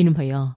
[0.00, 0.54] 听众朋友，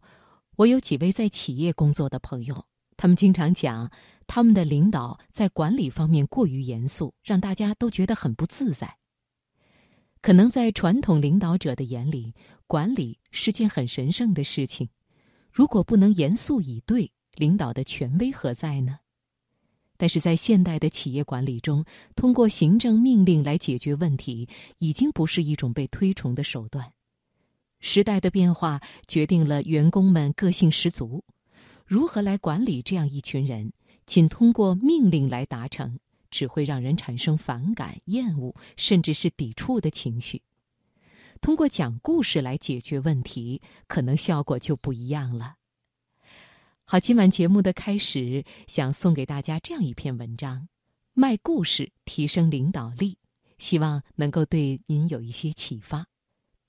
[0.55, 3.91] 我有几位在企业工作的朋友，他们经常讲，
[4.25, 8.99] 他们的领导在管理方面过于严肃，让大家都觉得很不自在。
[10.21, 12.33] 可能在传统领导者的眼里，
[12.67, 14.87] 管理是件很神圣的事情，
[15.51, 18.99] 如果不能严肃以对，领导的权威何在呢？
[19.97, 21.83] 但是在现代的企业管理中，
[22.15, 24.47] 通过行政命令来解决问题，
[24.79, 26.93] 已经不是一种被推崇的手段。
[27.85, 28.79] 时代的变化
[29.09, 31.21] 决定了员工们个性十足，
[31.85, 33.73] 如何来管理这样一群人？
[34.05, 35.99] 仅通过命令来达成，
[36.31, 40.41] 只会让人产生反感、厌恶，甚至是抵触的情绪。
[41.41, 45.55] 通过讲故事来解决问题，可能效果就不一样了。
[46.85, 50.69] 好，今晚节目的开始，想送给大家这样一篇文章：
[51.13, 53.17] 卖故事提升领导力，
[53.57, 56.07] 希望能够对您有一些启发。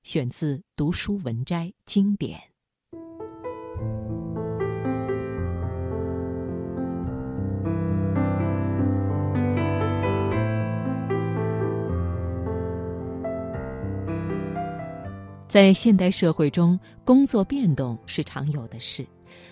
[0.04, 2.38] 选自《读书文摘》经典。
[15.48, 19.06] 在现代社会中，工作变动是常有的事，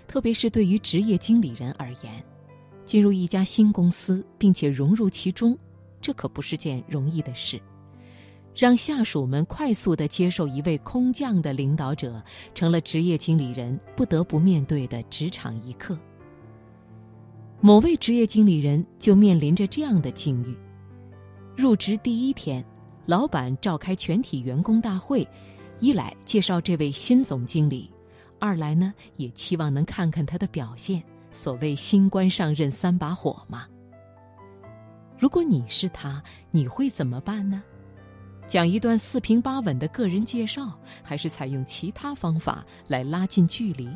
[0.07, 2.23] 特别是对于职业经理人而言，
[2.85, 5.59] 进入一家新公司并且融入其中，
[5.99, 7.59] 这可不是件容易的事。
[8.55, 12.23] 让下属们快速地接受一位空降的领导者，
[12.55, 15.99] 成了职业经理人不得不面对的职场一课。
[17.61, 20.57] 某位职业经理人就面临着这样的境遇：
[21.57, 22.65] 入职第一天，
[23.07, 25.27] 老板召开全体员工大会，
[25.79, 27.91] 一来介绍这位新总经理，
[28.39, 31.03] 二来呢也期望能看看他的表现。
[31.31, 33.67] 所谓新官上任三把火嘛。
[35.19, 37.63] 如果你是他，你会怎么办呢？
[38.53, 43.89] 讲一段四平八稳的个人介绍，还是采用其他方法来拉近距离？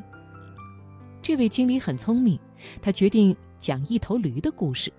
[1.21, 2.41] 这位经理很聪明，
[2.81, 4.91] 他决定讲一头驴的故事。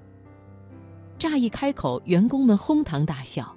[1.17, 3.51] 乍一开口，员工们哄堂大笑，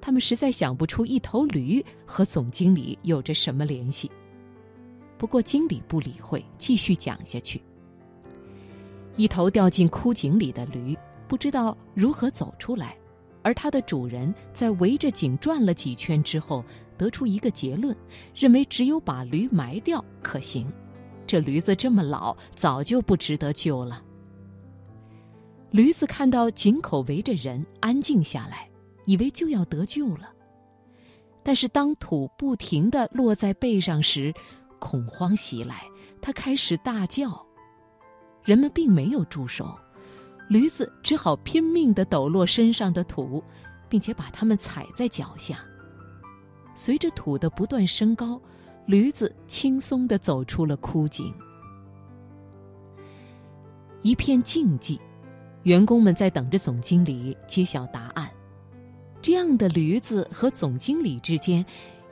[0.00, 4.08] 他们实在想不出一头驴和总经理有着什么联系。
[5.18, 7.60] 不过经理不理会，继续讲下去。
[9.16, 12.96] 一头掉进枯井里的驴，不知道如何走出来。
[13.42, 16.64] 而它的主人在围着井转了几圈之后，
[16.98, 17.96] 得出一个结论，
[18.34, 20.70] 认为只有把驴埋掉可行。
[21.26, 24.02] 这驴子这么老，早就不值得救了。
[25.70, 28.68] 驴子看到井口围着人，安静下来，
[29.06, 30.32] 以为就要得救了。
[31.42, 34.34] 但是当土不停地落在背上时，
[34.78, 35.84] 恐慌袭来，
[36.20, 37.46] 它开始大叫。
[38.44, 39.78] 人们并没有住手。
[40.50, 43.40] 驴子只好拼命地抖落身上的土，
[43.88, 45.60] 并且把它们踩在脚下。
[46.74, 48.40] 随着土的不断升高，
[48.84, 51.32] 驴子轻松地走出了枯井。
[54.02, 54.98] 一片静寂，
[55.62, 58.28] 员工们在等着总经理揭晓答案。
[59.22, 61.64] 这样的驴子和总经理之间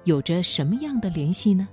[0.04, 1.66] 有着什么样的联系呢？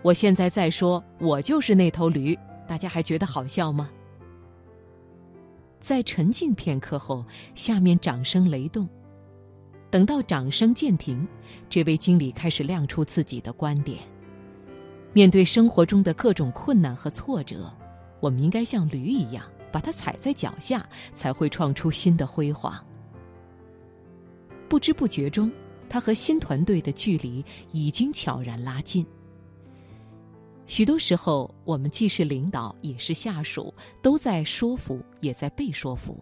[0.00, 2.38] 我现在再说，我就是那头驴，
[2.68, 3.90] 大家还觉得好笑吗？
[5.80, 7.24] 在沉静片刻后，
[7.54, 8.88] 下面掌声雷动。
[9.90, 11.26] 等到掌声渐停，
[11.68, 13.98] 这位经理开始亮出自己的观点：
[15.12, 17.72] 面对生活中的各种困难和挫折，
[18.20, 22.72] 我们应该像驴一样，把它踩在脚下，才会创出新的辉煌。
[24.68, 25.50] 不知不觉中，
[25.88, 29.04] 他和新团队的距离已经悄然拉近。
[30.70, 36.16] 许多时候，我们既是领导也是下属，都在说服，也在被说服。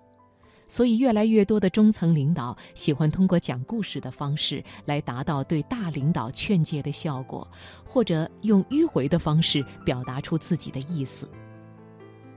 [0.66, 7.46] 所以，越来越多的中层领导喜欢通过讲故事的方式来达到对大领导劝诫的效果，
[7.86, 11.28] 或者用迂回的方式表达出自己的意思。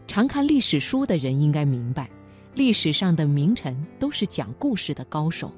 [0.05, 2.11] 常看历史书的人应该明白，
[2.55, 5.49] 历史上的名臣都是讲故事的高手。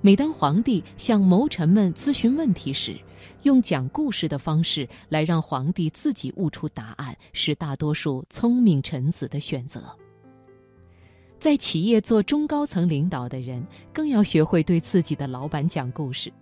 [0.00, 2.96] 每当皇帝向谋臣们咨询问题时，
[3.42, 9.84] 用讲故事的方式来让皇帝自己悟出答案，是大多数聪明臣子的选择。
[11.38, 16.32] 在企业做中高层领导的人，更要学会对自己的老板讲故事。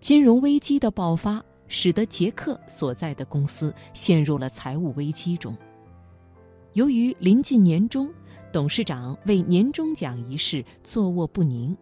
[0.00, 5.56] 金融危机的爆发，使得杰克所在的公司陷入了财务危机中。
[6.74, 8.12] 由于临近年终，
[8.52, 11.74] 董事长为年终奖一事坐卧不宁。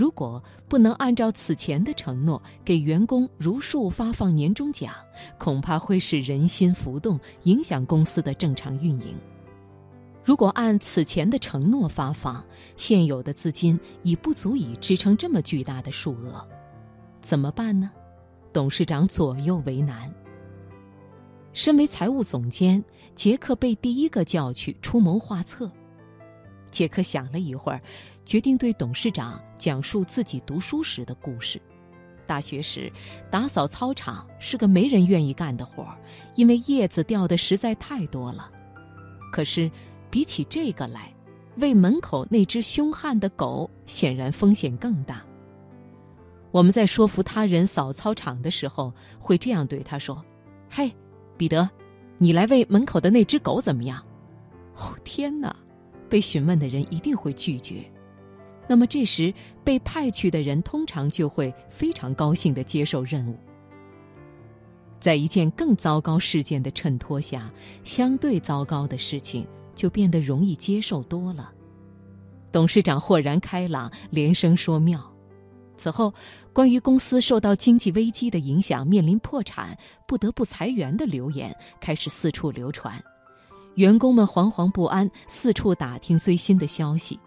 [0.00, 4.94] 如果不能按照此前的承诺给员工如数发放年终奖，
[5.36, 9.14] 恐怕会使人心浮动，影响公司的正常运营。
[10.24, 12.42] 如果按此前的承诺发放，
[12.78, 16.42] 现有的资金已不足以支撑这么巨大的数额，
[17.20, 17.90] 怎么办呢？
[18.54, 20.10] 董事长左右为难。
[21.52, 22.82] 身为财务总监，
[23.14, 25.70] 杰克被第一个叫去出谋划策。
[26.70, 27.80] 杰克想了一会儿，
[28.24, 31.60] 决定对董事长讲述自己读书时的故事。
[32.26, 32.92] 大学时，
[33.30, 35.98] 打扫操场是个没人愿意干的活儿，
[36.36, 38.50] 因为叶子掉的实在太多了。
[39.32, 39.70] 可是，
[40.10, 41.12] 比起这个来，
[41.56, 45.24] 喂门口那只凶悍的狗显然风险更大。
[46.52, 50.24] 我们在说服他人扫操场的时候，会这样对他说
[50.70, 50.92] ：“嘿，
[51.36, 51.68] 彼得，
[52.18, 54.04] 你来喂门口的那只狗怎么样？”
[54.76, 55.54] 哦，天哪！
[56.10, 57.82] 被询问的人一定会拒绝。
[58.68, 59.32] 那么这时
[59.64, 63.36] 被派去的人通常就会非常高兴地接受任务。
[65.00, 67.50] 在一件更糟糕事件的衬托下，
[67.84, 71.50] 相对糟糕的事情就变得容易接受多了。
[72.52, 75.02] 董事长豁然开朗，连声说妙。
[75.76, 76.12] 此后，
[76.52, 79.74] 关于公司受到经济危机的影响，面临破产，
[80.06, 83.02] 不得不裁员的流言开始四处流传，
[83.76, 87.18] 员工们惶惶不安，四处打听最新的消息。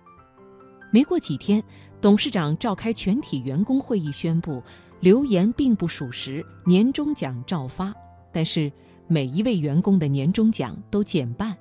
[0.91, 1.63] 没过几天，
[1.99, 4.61] 董事长召开全体员工会议，宣布
[4.99, 7.93] 流言并不属实，年终奖照发。
[8.31, 8.71] 但是
[9.07, 11.55] 每一位员工的年终奖都减半，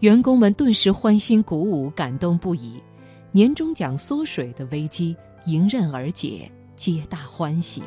[0.00, 2.82] 员工们顿时欢欣鼓舞，感动不已。
[3.30, 5.14] 年终奖缩水的危机
[5.44, 7.82] 迎刃而解，皆大欢喜。